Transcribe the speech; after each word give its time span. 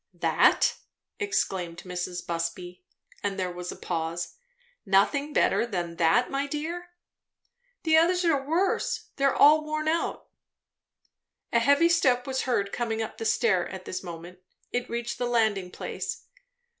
"That?" 0.15 0.77
exclaimed 1.19 1.83
Mrs. 1.85 2.25
Busby; 2.25 2.83
and 3.21 3.37
there 3.37 3.51
was 3.51 3.71
a 3.71 3.75
pause. 3.75 4.33
"Nothing 4.83 5.31
better 5.31 5.63
than 5.63 5.97
that, 5.97 6.31
my 6.31 6.47
dear?" 6.47 6.89
"The 7.83 7.97
others 7.97 8.25
are 8.25 8.43
worse. 8.43 9.09
They 9.17 9.25
are 9.25 9.35
all 9.35 9.63
worn 9.63 9.87
out." 9.87 10.25
A 11.53 11.59
heavy 11.59 11.87
step 11.87 12.25
was 12.25 12.45
heard 12.49 12.71
coming 12.73 12.99
up 13.03 13.19
the 13.19 13.25
stair 13.25 13.67
at 13.69 13.85
this 13.85 14.01
moment. 14.01 14.39
It 14.71 14.89
reached 14.89 15.19
the 15.19 15.27
landing 15.27 15.69
place. 15.69 16.23